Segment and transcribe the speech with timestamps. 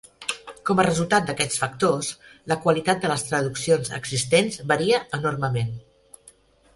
[0.69, 2.09] Com a resultat d'aquests factors,
[2.53, 5.71] la qualitat de les traduccions existents varia enormement.